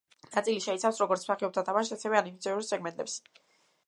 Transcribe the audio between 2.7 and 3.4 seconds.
სეგმენტებს.